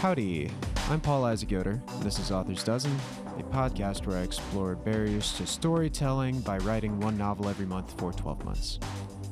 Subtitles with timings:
[0.00, 0.50] Howdy,
[0.90, 2.94] I'm Paul Isaac Yoder, this is Author's Dozen,
[3.38, 8.12] a podcast where I explore barriers to storytelling by writing one novel every month for
[8.12, 8.78] 12 months.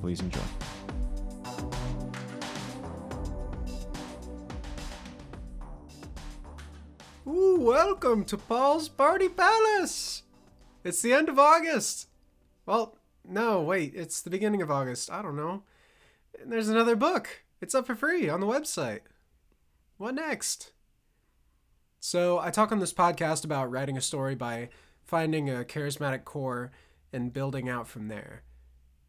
[0.01, 0.41] Please enjoy.
[7.29, 10.23] Ooh, welcome to Paul's Party Palace!
[10.83, 12.09] It's the end of August!
[12.65, 15.13] Well, no, wait, it's the beginning of August.
[15.13, 15.63] I don't know.
[16.41, 17.45] And there's another book.
[17.61, 19.01] It's up for free on the website.
[19.97, 20.73] What next?
[22.01, 24.69] So, I talk on this podcast about writing a story by
[25.05, 26.73] finding a charismatic core
[27.13, 28.43] and building out from there.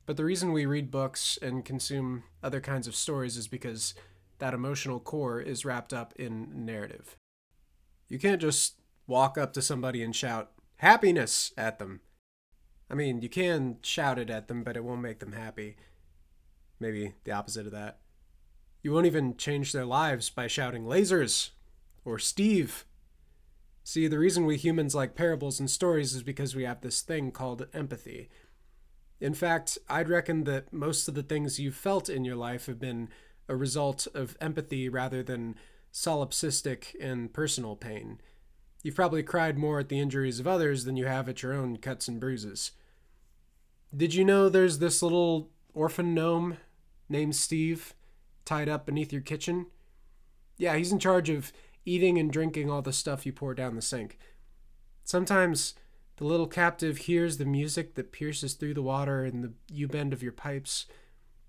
[0.06, 3.96] But the reason we read books and consume other kinds of stories is because
[4.38, 7.18] that emotional core is wrapped up in narrative.
[8.08, 8.76] You can't just
[9.08, 12.02] walk up to somebody and shout happiness at them.
[12.92, 15.78] I mean, you can shout it at them, but it won't make them happy.
[16.80, 17.98] Maybe the opposite of that.
[18.86, 21.50] You won't even change their lives by shouting lasers
[22.04, 22.86] or Steve.
[23.84, 27.32] See, the reason we humans like parables and stories is because we have this thing
[27.32, 28.30] called empathy.
[29.20, 32.80] In fact, I'd reckon that most of the things you've felt in your life have
[32.80, 33.10] been
[33.50, 35.56] a result of empathy rather than
[35.92, 38.22] solipsistic and personal pain.
[38.84, 41.78] You've probably cried more at the injuries of others than you have at your own
[41.78, 42.70] cuts and bruises.
[43.98, 46.58] Did you know there's this little orphan gnome
[47.10, 47.96] named Steve
[48.46, 49.68] tied up beneath your kitchen?
[50.58, 51.52] Yeah, he's in charge of
[51.86, 54.18] eating and drinking all the stuff you pour down the sink.
[55.04, 55.76] Sometimes
[56.18, 60.14] the little captive hears the music that pierces through the water in the U bend
[60.14, 60.86] of your pipes,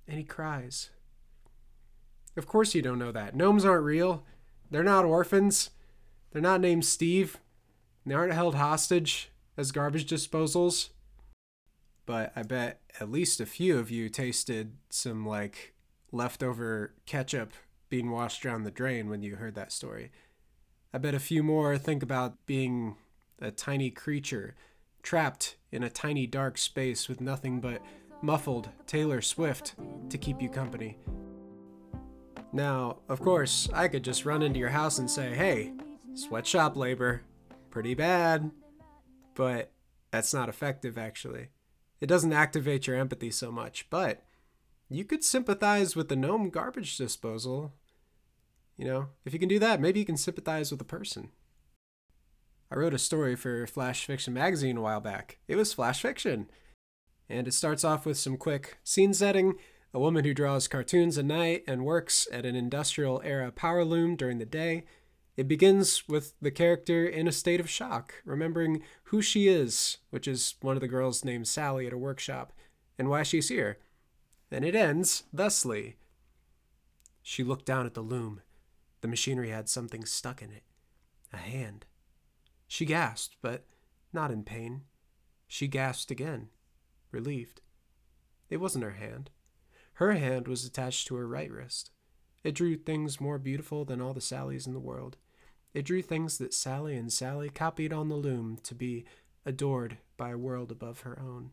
[0.08, 0.91] and he cries.
[2.36, 3.34] Of course, you don't know that.
[3.34, 4.24] Gnomes aren't real.
[4.70, 5.70] They're not orphans.
[6.33, 7.39] They're not named Steve.
[8.05, 10.91] They aren't held hostage as garbage disposals.
[12.05, 15.74] But I bet at least a few of you tasted some like
[16.12, 17.52] leftover ketchup
[17.88, 20.10] being washed down the drain when you heard that story.
[20.92, 22.96] I bet a few more think about being
[23.40, 24.55] a tiny creature
[25.02, 27.83] trapped in a tiny dark space with nothing but
[28.22, 29.74] muffled Taylor Swift
[30.08, 30.98] to keep you company.
[32.52, 35.72] Now, of course, I could just run into your house and say, hey,
[36.14, 37.22] sweatshop labor,
[37.70, 38.50] pretty bad.
[39.34, 39.70] But
[40.11, 41.48] that's not effective, actually.
[42.00, 44.22] It doesn't activate your empathy so much, but
[44.89, 47.74] you could sympathize with the gnome garbage disposal.
[48.77, 51.30] You know, if you can do that, maybe you can sympathize with a person.
[52.70, 55.39] I wrote a story for Flash Fiction magazine a while back.
[55.48, 56.51] It was Flash Fiction.
[57.29, 59.55] And it starts off with some quick scene setting
[59.95, 64.14] a woman who draws cartoons at night and works at an industrial era power loom
[64.14, 64.85] during the day.
[65.36, 70.29] It begins with the character in a state of shock, remembering who she is, which
[70.29, 72.52] is one of the girls named Sally at a workshop,
[72.98, 73.79] and why she's here.
[74.51, 75.96] And it ends thusly.
[77.23, 78.42] She looked down at the loom.
[79.01, 80.62] The machinery had something stuck in it
[81.33, 81.84] a hand.
[82.68, 83.64] She gasped, but
[84.12, 84.83] not in pain.
[85.46, 86.48] She gasped again,
[87.11, 87.61] relieved.
[88.48, 89.30] It wasn't her hand.
[89.95, 91.90] Her hand was attached to her right wrist.
[92.45, 95.17] It drew things more beautiful than all the Sallys in the world.
[95.74, 99.05] It drew things that Sally and Sally copied on the loom to be
[99.45, 101.51] adored by a world above her own.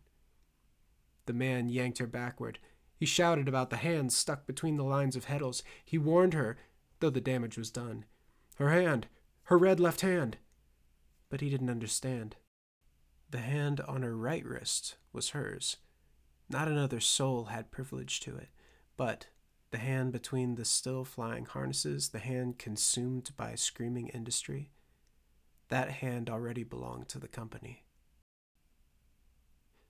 [1.26, 2.60] The man yanked her backward.
[3.04, 5.62] He shouted about the hands stuck between the lines of heddles.
[5.84, 6.56] He warned her,
[7.02, 8.06] though the damage was done.
[8.56, 9.08] Her hand,
[9.48, 10.38] her red left hand.
[11.30, 12.38] But he didn't understand.
[13.30, 15.76] The hand on her right wrist was hers.
[16.48, 18.48] Not another soul had privilege to it,
[18.96, 19.28] but
[19.72, 24.70] the hand between the still flying harnesses, the hand consumed by screaming industry,
[25.68, 27.84] that hand already belonged to the company.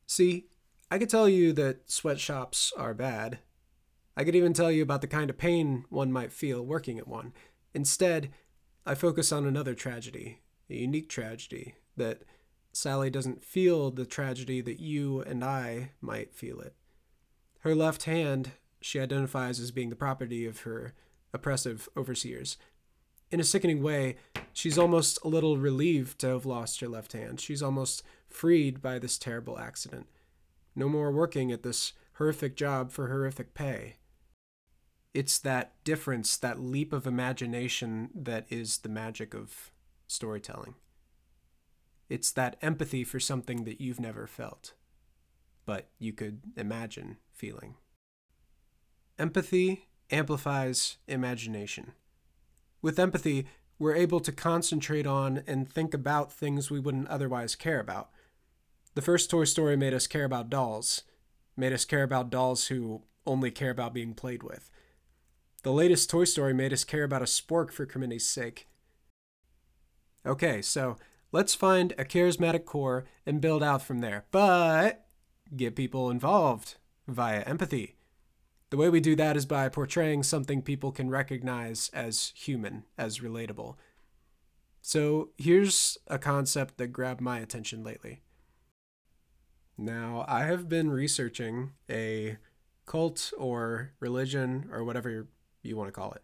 [0.07, 0.47] See,
[0.93, 3.39] I could tell you that sweatshops are bad.
[4.15, 7.07] I could even tell you about the kind of pain one might feel working at
[7.07, 7.33] one.
[7.73, 8.29] Instead,
[8.85, 12.21] I focus on another tragedy, a unique tragedy that
[12.73, 16.75] Sally doesn't feel the tragedy that you and I might feel it.
[17.61, 20.93] Her left hand she identifies as being the property of her
[21.33, 22.55] oppressive overseers.
[23.31, 24.17] In a sickening way,
[24.53, 27.41] she's almost a little relieved to have lost her left hand.
[27.41, 30.05] She's almost freed by this terrible accident.
[30.75, 33.97] No more working at this horrific job for horrific pay.
[35.13, 39.71] It's that difference, that leap of imagination, that is the magic of
[40.07, 40.75] storytelling.
[42.09, 44.73] It's that empathy for something that you've never felt,
[45.65, 47.75] but you could imagine feeling.
[49.19, 51.93] Empathy amplifies imagination.
[52.81, 53.47] With empathy,
[53.79, 58.09] we're able to concentrate on and think about things we wouldn't otherwise care about.
[58.95, 61.03] The first Toy Story made us care about dolls,
[61.57, 64.69] made us care about dolls who only care about being played with.
[65.63, 68.67] The latest Toy Story made us care about a spork for community's sake.
[70.25, 70.97] Okay, so
[71.31, 74.25] let's find a charismatic core and build out from there.
[74.31, 75.05] But
[75.55, 76.75] get people involved
[77.07, 77.95] via empathy.
[78.69, 83.19] The way we do that is by portraying something people can recognize as human, as
[83.19, 83.75] relatable.
[84.81, 88.22] So here's a concept that grabbed my attention lately.
[89.77, 92.37] Now, I have been researching a
[92.85, 95.27] cult or religion or whatever
[95.61, 96.21] you want to call it.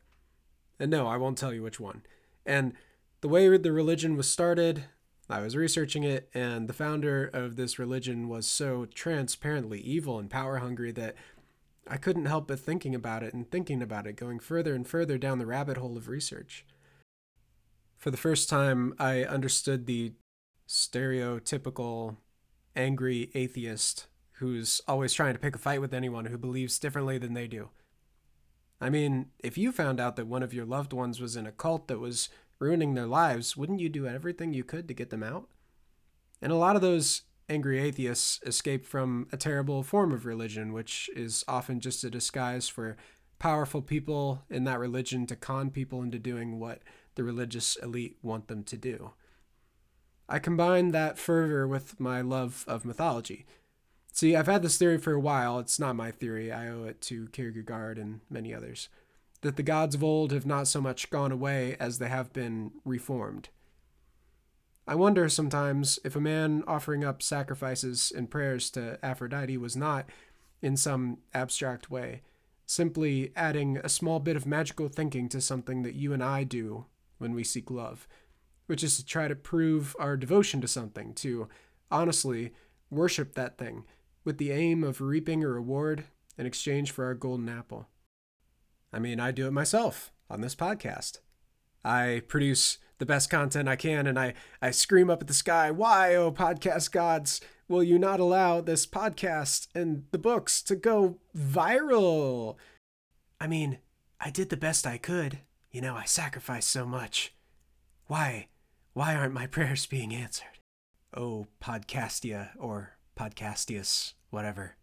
[0.79, 2.03] And no, I won't tell you which one.
[2.45, 2.73] And
[3.21, 4.85] the way the religion was started,
[5.29, 10.29] I was researching it, and the founder of this religion was so transparently evil and
[10.29, 11.15] power hungry that
[11.87, 15.17] I couldn't help but thinking about it and thinking about it, going further and further
[15.17, 16.65] down the rabbit hole of research.
[17.97, 20.13] For the first time, I understood the
[20.67, 22.17] stereotypical
[22.75, 27.33] angry atheist who's always trying to pick a fight with anyone who believes differently than
[27.33, 27.69] they do.
[28.81, 31.51] I mean, if you found out that one of your loved ones was in a
[31.51, 32.29] cult that was
[32.59, 35.49] ruining their lives, wouldn't you do everything you could to get them out?
[36.41, 41.09] And a lot of those angry atheists escape from a terrible form of religion, which
[41.15, 42.95] is often just a disguise for
[43.39, 46.81] powerful people in that religion to con people into doing what
[47.15, 49.11] the religious elite want them to do.
[50.29, 53.45] I combine that fervor with my love of mythology.
[54.13, 55.59] See, I've had this theory for a while.
[55.59, 58.87] It's not my theory, I owe it to Kierkegaard and many others
[59.41, 62.71] that the gods of old have not so much gone away as they have been
[62.83, 63.49] reformed.
[64.87, 70.09] I wonder sometimes if a man offering up sacrifices and prayers to Aphrodite was not,
[70.61, 72.21] in some abstract way,
[72.65, 76.85] simply adding a small bit of magical thinking to something that you and I do
[77.17, 78.07] when we seek love,
[78.69, 81.49] which is to try to prove our devotion to something, to
[81.89, 82.53] honestly
[82.91, 83.83] worship that thing,
[84.23, 86.03] with the aim of reaping a reward
[86.37, 87.87] in exchange for our golden apple.
[88.93, 91.17] I mean, I do it myself on this podcast.
[91.83, 95.71] I produce the best content I can and I, I scream up at the sky,
[95.71, 101.17] Why, oh podcast gods, will you not allow this podcast and the books to go
[101.35, 102.57] viral?
[103.41, 103.79] I mean,
[104.19, 105.39] I did the best I could.
[105.71, 107.33] You know, I sacrificed so much.
[108.05, 108.47] Why,
[108.93, 110.59] why aren't my prayers being answered?
[111.13, 114.75] Oh, Podcastia or Podcastius, whatever.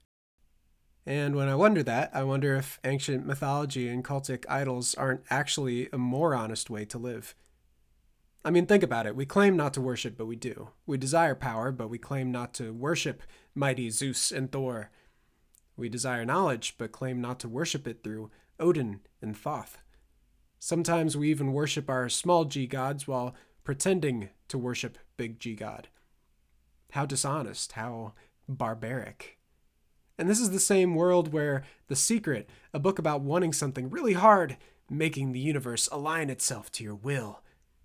[1.07, 5.89] And when I wonder that, I wonder if ancient mythology and cultic idols aren't actually
[5.93, 7.37] a more honest way to live.
[8.45, 9.17] I mean, think about it.
[9.17, 10.71] We claim not to worship, but we do.
[10.85, 13.23] We desire power, but we claim not to worship
[13.55, 14.91] mighty Zeus and Thor.
[15.77, 19.79] We desire knowledge, but claim not to worship it through Odin and Thoth.
[20.59, 23.35] Sometimes we even worship our small g gods while
[23.67, 25.89] pretending to worship big G God.
[26.93, 28.15] How dishonest, how
[28.49, 29.39] barbaric.
[30.17, 34.13] And this is the same world where The Secret, a book about wanting something really
[34.13, 34.57] hard,
[34.89, 37.43] making the universe align itself to your will,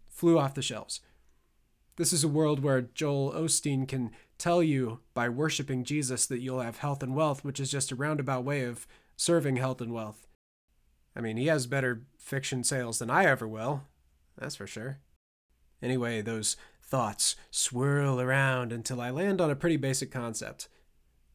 [0.08, 1.02] flew off the shelves.
[1.96, 6.62] This is a world where Joel Osteen can tell you by worshiping Jesus that you'll
[6.62, 8.86] have health and wealth, which is just a roundabout way of
[9.18, 10.28] serving health and wealth.
[11.16, 13.82] I mean, he has better fiction sales than I ever will,
[14.38, 15.00] that's for sure.
[15.82, 20.68] Anyway, those thoughts swirl around until I land on a pretty basic concept.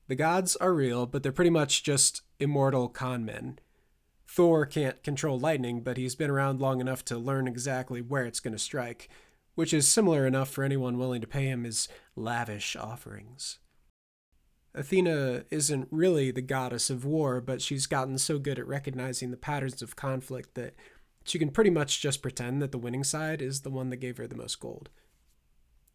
[0.08, 3.58] The gods are real, but they're pretty much just immortal con men.
[4.28, 8.40] Thor can't control lightning, but he's been around long enough to learn exactly where it's
[8.40, 9.08] going to strike,
[9.54, 13.58] which is similar enough for anyone willing to pay him his lavish offerings.
[14.74, 19.38] Athena isn't really the goddess of war, but she's gotten so good at recognizing the
[19.38, 20.74] patterns of conflict that
[21.26, 24.16] she can pretty much just pretend that the winning side is the one that gave
[24.16, 24.88] her the most gold.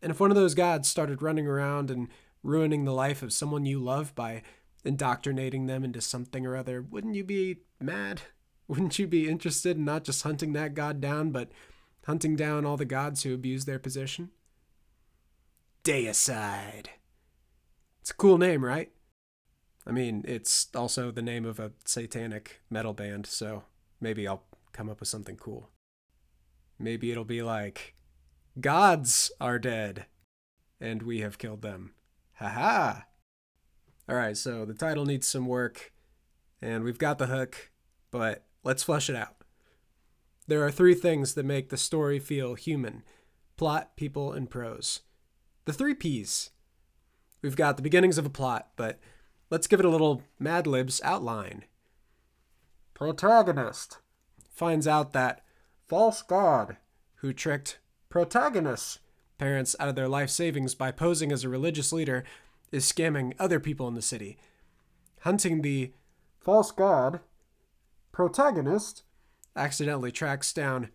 [0.01, 2.09] And if one of those gods started running around and
[2.43, 4.41] ruining the life of someone you love by
[4.83, 8.21] indoctrinating them into something or other, wouldn't you be mad?
[8.67, 11.51] Wouldn't you be interested in not just hunting that god down, but
[12.05, 14.29] hunting down all the gods who abuse their position?
[15.83, 16.85] Deicide.
[17.99, 18.89] It's a cool name, right?
[19.85, 23.63] I mean, it's also the name of a satanic metal band, so
[23.99, 25.69] maybe I'll come up with something cool.
[26.79, 27.95] Maybe it'll be like,
[28.59, 30.07] Gods are dead,
[30.79, 31.93] and we have killed them.
[32.33, 33.01] Haha.
[34.09, 35.93] All right, so the title needs some work,
[36.61, 37.71] and we've got the hook,
[38.09, 39.35] but let's flesh it out.
[40.47, 43.03] There are three things that make the story feel human
[43.55, 45.01] plot, people, and prose.
[45.65, 46.49] The three P's.
[47.41, 48.99] We've got the beginnings of a plot, but
[49.49, 51.65] let's give it a little Mad Libs outline.
[52.95, 53.99] Protagonist
[54.51, 55.43] finds out that
[55.87, 56.77] false god
[57.15, 57.79] who tricked
[58.09, 58.99] protagonist
[59.37, 62.23] parents out of their life savings by posing as a religious leader
[62.71, 64.37] is scamming other people in the city.
[65.21, 65.93] Hunting the
[66.39, 67.21] false god
[68.11, 69.03] protagonist
[69.55, 70.89] accidentally tracks down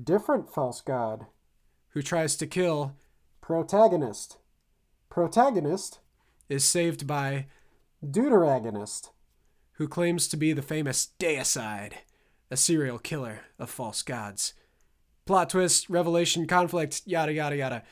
[0.00, 1.26] different false god
[1.90, 2.96] who tries to kill
[3.40, 4.38] protagonist.
[5.08, 6.00] Protagonist
[6.48, 7.46] is saved by
[8.04, 9.10] deuteragonist,
[9.74, 11.92] who claims to be the famous deicide,
[12.54, 14.54] a serial killer of false gods.
[15.26, 17.82] Plot twist, revelation, conflict, yada yada yada.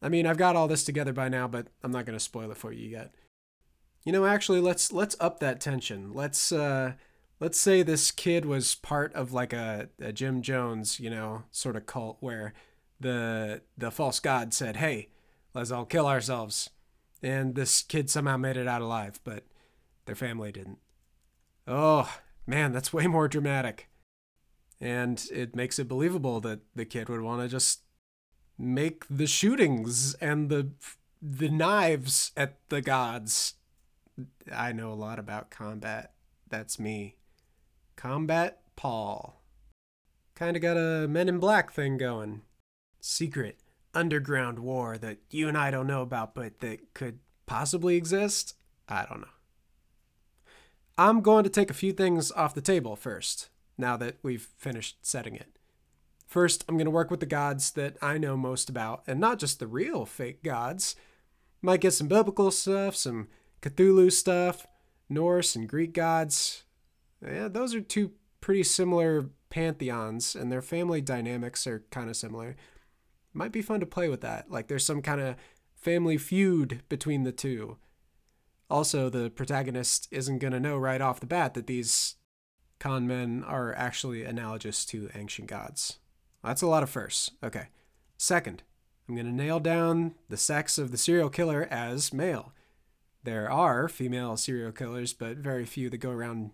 [0.00, 2.50] I mean, I've got all this together by now, but I'm not going to spoil
[2.50, 3.14] it for you yet.
[4.04, 6.14] You know, actually, let's let's up that tension.
[6.14, 6.94] Let's uh,
[7.38, 11.76] let's say this kid was part of like a, a Jim Jones, you know, sort
[11.76, 12.54] of cult where
[12.98, 15.08] the the false god said, "Hey,
[15.52, 16.70] let's all kill ourselves,"
[17.22, 19.44] and this kid somehow made it out alive, but
[20.06, 20.78] their family didn't.
[21.66, 22.10] Oh
[22.46, 23.88] man, that's way more dramatic,
[24.80, 27.82] and it makes it believable that the kid would want to just
[28.58, 30.70] make the shootings and the
[31.20, 33.54] the knives at the gods.
[34.52, 36.12] I know a lot about combat.
[36.48, 37.16] That's me.
[37.96, 39.42] Combat Paul.
[40.36, 42.42] Kinda got a Men in Black thing going.
[43.00, 43.58] Secret,
[43.94, 48.54] underground war that you and I don't know about, but that could possibly exist?
[48.88, 49.28] I don't know.
[50.96, 54.98] I'm going to take a few things off the table first, now that we've finished
[55.02, 55.58] setting it.
[56.26, 59.38] First, I'm going to work with the gods that I know most about, and not
[59.38, 60.94] just the real fake gods.
[61.62, 63.28] Might get some biblical stuff, some
[63.62, 64.66] Cthulhu stuff,
[65.08, 66.64] Norse and Greek gods.
[67.24, 72.56] Yeah, those are two pretty similar pantheons, and their family dynamics are kind of similar.
[73.32, 74.50] Might be fun to play with that.
[74.50, 75.36] Like there's some kind of
[75.74, 77.78] family feud between the two.
[78.70, 82.16] Also, the protagonist isn't going to know right off the bat that these
[82.78, 85.98] con men are actually analogous to ancient gods.
[86.44, 87.30] That's a lot of firsts.
[87.42, 87.68] Okay.
[88.16, 88.62] Second,
[89.08, 92.52] I'm going to nail down the sex of the serial killer as male.
[93.24, 96.50] There are female serial killers, but very few that go around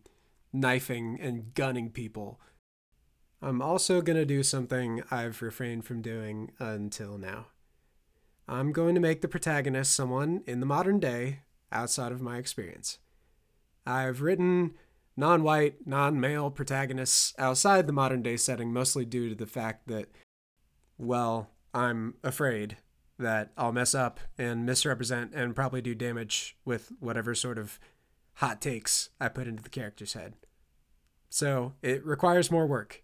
[0.53, 2.41] knifing and gunning people.
[3.43, 7.49] I'm also going to do something I've refrained from doing until now.
[8.49, 11.41] I'm going to make the protagonist someone in the modern day
[11.73, 12.99] outside of my experience.
[13.87, 14.75] I've written
[15.17, 19.89] non white, non male protagonists outside the modern day setting, mostly due to the fact
[19.89, 20.09] that,
[20.99, 22.79] well, I'm afraid
[23.19, 27.79] that I'll mess up and misrepresent and probably do damage with whatever sort of
[28.35, 30.35] hot takes I put into the character's head.
[31.31, 33.03] So it requires more work.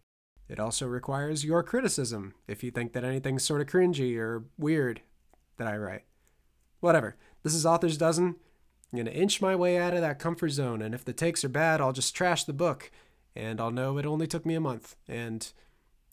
[0.48, 5.00] It also requires your criticism if you think that anything's sort of cringy or weird
[5.58, 6.04] that I write.
[6.80, 7.16] Whatever.
[7.42, 8.36] This is Author's Dozen.
[8.92, 11.44] I'm going to inch my way out of that comfort zone, and if the takes
[11.44, 12.90] are bad, I'll just trash the book,
[13.36, 14.96] and I'll know it only took me a month.
[15.06, 15.50] And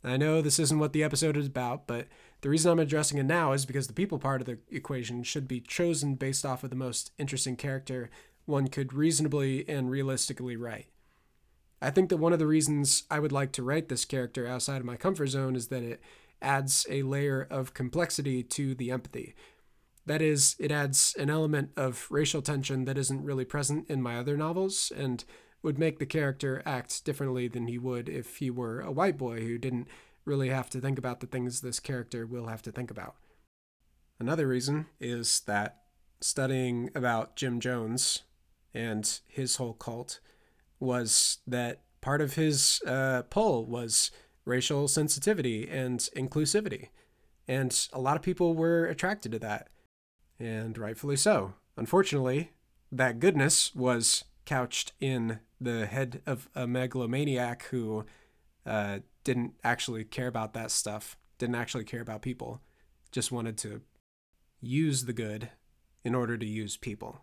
[0.03, 2.07] I know this isn't what the episode is about, but
[2.41, 5.48] the reason I'm addressing it now is because the people part of the equation should
[5.48, 8.10] be chosen based off of the most interesting character
[8.46, 10.88] one could reasonably and realistically write.
[11.81, 14.77] I think that one of the reasons I would like to write this character outside
[14.77, 16.01] of my comfort zone is that it
[16.41, 19.36] adds a layer of complexity to the empathy.
[20.07, 24.17] That is, it adds an element of racial tension that isn't really present in my
[24.17, 25.23] other novels and
[25.61, 29.41] would make the character act differently than he would if he were a white boy
[29.41, 29.89] who didn't
[30.23, 33.15] really have to think about the things this character will have to think about.
[34.17, 35.81] Another reason is that
[36.21, 38.23] studying about Jim Jones
[38.73, 40.21] and his whole cult
[40.79, 44.09] was that part of his uh, pull was
[44.45, 46.89] racial sensitivity and inclusivity.
[47.45, 49.67] And a lot of people were attracted to that
[50.39, 51.53] and rightfully so.
[51.75, 52.51] Unfortunately,
[52.91, 58.06] that goodness was couched in the head of a megalomaniac who
[58.65, 62.62] uh, didn't actually care about that stuff, didn't actually care about people,
[63.12, 63.82] just wanted to
[64.62, 65.50] use the good
[66.03, 67.22] in order to use people.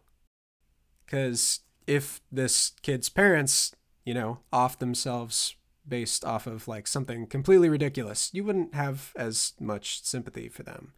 [1.04, 5.56] Because if this kid's parents, you know, off themselves
[5.86, 10.92] based off of like something completely ridiculous, you wouldn't have as much sympathy for them.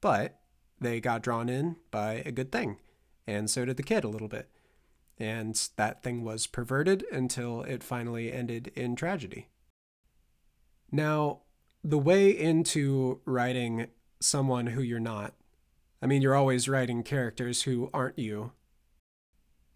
[0.00, 0.38] But
[0.80, 2.78] they got drawn in by a good thing,
[3.26, 4.48] and so did the kid a little bit.
[5.18, 9.48] And that thing was perverted until it finally ended in tragedy.
[10.92, 11.40] Now,
[11.82, 13.88] the way into writing
[14.20, 15.34] someone who you're not,
[16.02, 18.52] I mean, you're always writing characters who aren't you,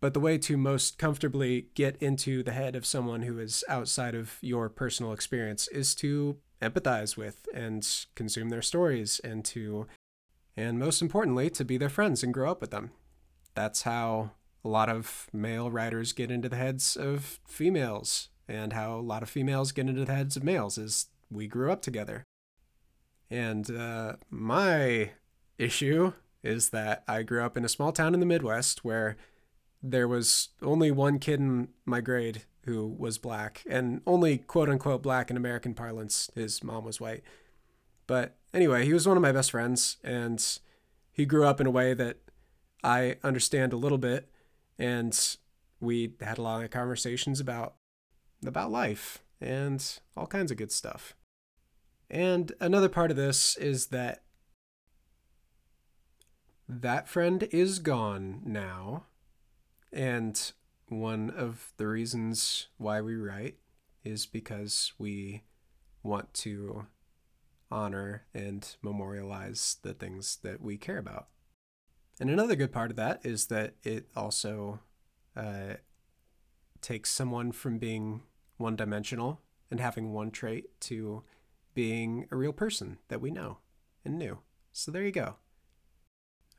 [0.01, 4.15] but the way to most comfortably get into the head of someone who is outside
[4.15, 9.87] of your personal experience is to empathize with and consume their stories and to
[10.61, 12.91] and most importantly, to be their friends and grow up with them.
[13.55, 14.33] That's how
[14.65, 19.23] a lot of male writers get into the heads of females, and how a lot
[19.23, 22.25] of females get into the heads of males is we grew up together.
[23.31, 25.13] And uh, my
[25.57, 26.13] issue
[26.43, 29.17] is that I grew up in a small town in the Midwest where
[29.83, 35.03] there was only one kid in my grade who was black and only quote unquote
[35.03, 36.31] black in American parlance.
[36.35, 37.23] His mom was white.
[38.11, 40.45] But anyway, he was one of my best friends and
[41.13, 42.17] he grew up in a way that
[42.83, 44.29] I understand a little bit.
[44.81, 45.17] And
[45.79, 47.75] we had a lot of conversations about
[48.45, 51.15] about life and all kinds of good stuff.
[52.11, 54.25] And another part of this is that
[56.69, 59.05] that friend is gone now.
[59.93, 60.51] And
[60.89, 63.59] one of the reasons why we write
[64.03, 65.45] is because we
[66.03, 66.87] want to
[67.71, 71.29] honor and memorialize the things that we care about.
[72.19, 74.81] And another good part of that is that it also
[75.37, 75.75] uh,
[76.81, 78.23] takes someone from being
[78.59, 81.23] one dimensional and having one trait to
[81.75, 83.59] being a real person that we know
[84.05, 84.39] and knew.
[84.73, 85.37] So there you go.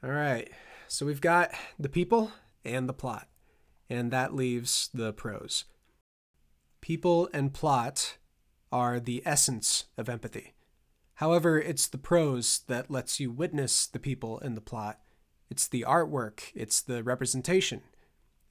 [0.03, 0.49] All right.
[0.87, 2.31] So we've got the people
[2.65, 3.27] and the plot,
[3.89, 5.65] and that leaves the prose.
[6.81, 8.17] People and plot
[8.71, 10.53] are the essence of empathy.
[11.21, 15.01] However, it's the prose that lets you witness the people in the plot.
[15.51, 17.83] It's the artwork, it's the representation.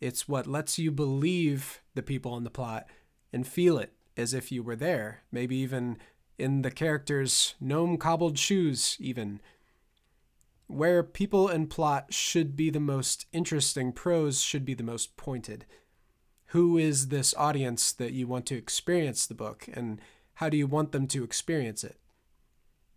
[0.00, 2.86] It's what lets you believe the people in the plot
[3.32, 5.98] and feel it as if you were there, maybe even
[6.38, 9.40] in the character's gnome cobbled shoes, even.
[10.68, 15.66] Where people and plot should be the most interesting, prose should be the most pointed.
[16.46, 20.00] Who is this audience that you want to experience the book, and
[20.34, 21.96] how do you want them to experience it?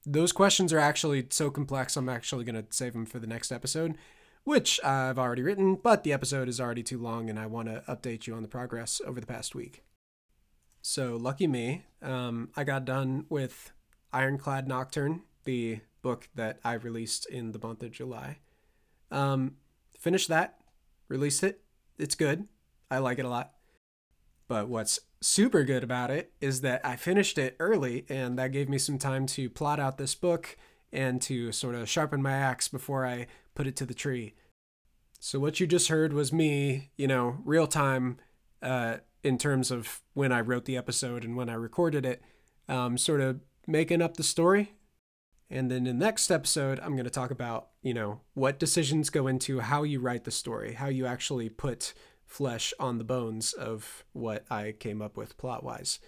[0.06, 3.52] Those questions are actually so complex, I'm actually going to save them for the next
[3.52, 3.96] episode,
[4.44, 7.84] which I've already written, but the episode is already too long, and I want to
[7.88, 9.84] update you on the progress over the past week.
[10.82, 13.72] So lucky me, um, I got done with
[14.12, 18.40] Ironclad Nocturne, the book that I released in the month of July.
[19.10, 19.56] Um,
[19.98, 20.60] finished that,
[21.08, 21.62] released it.
[21.98, 22.48] It's good.
[22.92, 23.54] I like it a lot.
[24.50, 28.70] But what's super good about it is that I finished it early, and that gave
[28.70, 30.58] me some time to plot out this book
[30.92, 34.36] and to sort of sharpen my axe before I put it to the tree.
[35.20, 38.18] So what you just heard was me, you know, real time.
[38.62, 42.22] Uh, in terms of when I wrote the episode and when I recorded it,
[42.68, 44.74] um, sort of making up the story.
[45.50, 49.10] And then in the next episode, I'm going to talk about, you know, what decisions
[49.10, 51.94] go into how you write the story, how you actually put
[52.26, 56.00] flesh on the bones of what I came up with plot wise.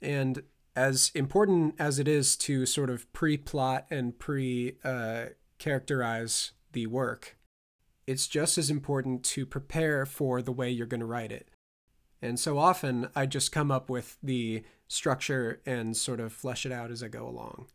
[0.00, 0.42] And
[0.76, 5.26] as important as it is to sort of pre plot and pre uh,
[5.58, 7.36] characterize the work,
[8.06, 11.48] it's just as important to prepare for the way you're going to write it.
[12.22, 16.72] And so often I just come up with the structure and sort of flesh it
[16.72, 17.66] out as I go along.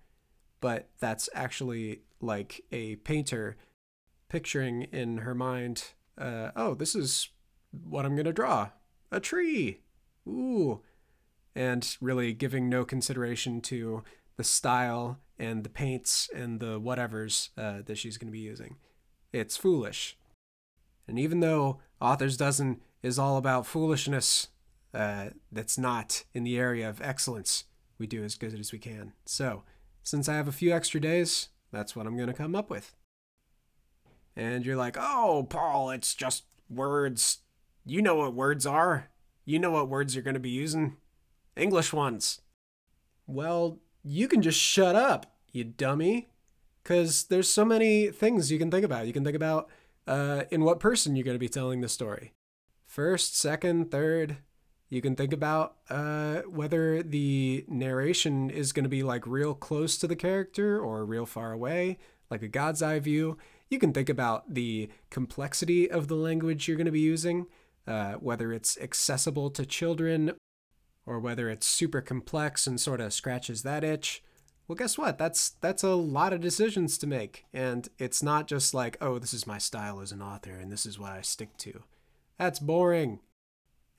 [0.59, 3.57] But that's actually like a painter
[4.29, 7.29] picturing in her mind, uh, oh, this is
[7.71, 8.69] what I'm going to draw
[9.11, 9.81] a tree.
[10.27, 10.81] Ooh.
[11.55, 14.03] And really giving no consideration to
[14.37, 18.77] the style and the paints and the whatevers uh, that she's going to be using.
[19.31, 20.17] It's foolish.
[21.07, 24.47] And even though Authors Dozen is all about foolishness
[24.93, 27.65] uh, that's not in the area of excellence.
[27.97, 29.13] We do as good as we can.
[29.25, 29.63] So,
[30.03, 32.93] since I have a few extra days, that's what I'm going to come up with.
[34.35, 37.39] And you're like, oh, Paul, it's just words.
[37.85, 39.09] You know what words are.
[39.45, 40.97] You know what words you're going to be using.
[41.55, 42.41] English ones.
[43.27, 46.29] Well, you can just shut up, you dummy.
[46.81, 49.07] Because there's so many things you can think about.
[49.07, 49.69] You can think about
[50.05, 52.33] uh, in what person you're going to be telling the story
[52.93, 54.37] first, second, third.
[54.89, 59.97] You can think about uh, whether the narration is going to be like real close
[59.97, 61.97] to the character or real far away,
[62.29, 63.39] like a God's eye view.
[63.73, 67.47] You can think about the complexity of the language you're going to be using,
[67.87, 70.33] uh, whether it's accessible to children
[71.07, 74.21] or whether it's super complex and sort of scratches that itch.
[74.67, 75.17] Well, guess what?
[75.17, 79.33] That's that's a lot of decisions to make, and it's not just like, oh, this
[79.33, 81.81] is my style as an author and this is what I stick to.
[82.37, 83.21] That's boring.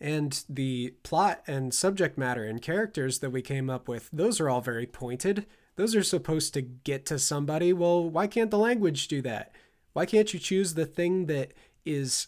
[0.00, 4.48] And the plot and subject matter and characters that we came up with, those are
[4.48, 5.46] all very pointed.
[5.74, 7.72] Those are supposed to get to somebody.
[7.72, 9.52] Well, why can't the language do that?
[9.94, 11.54] Why can't you choose the thing that
[11.86, 12.26] is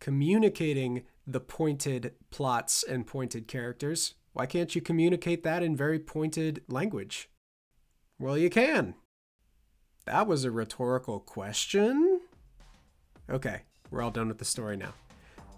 [0.00, 4.14] communicating the pointed plots and pointed characters?
[4.34, 7.30] Why can't you communicate that in very pointed language?
[8.18, 8.94] Well, you can.
[10.04, 12.20] That was a rhetorical question.
[13.30, 14.92] Okay, we're all done with the story now.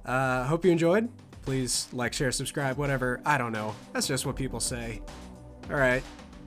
[0.07, 1.09] Uh, hope you enjoyed.
[1.43, 3.21] Please like, share, subscribe, whatever.
[3.27, 3.75] I don't know.
[3.93, 5.03] That's just what people say.
[5.69, 6.05] Alright,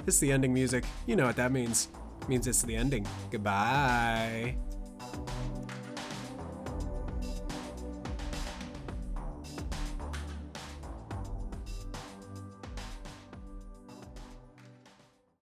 [0.07, 0.85] it's the ending music.
[1.05, 1.89] You know what that means.
[2.21, 3.05] It means it's the ending.
[3.29, 4.55] Goodbye.
[5.11, 5.44] Thanks.